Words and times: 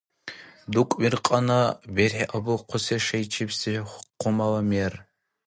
«ДукӀбиркьана»— 0.73 1.61
БерхӀи 1.95 2.25
абулхъуси 2.35 2.97
шайчибси 3.05 3.73
хъумала 4.19 4.61
мер. 4.69 4.93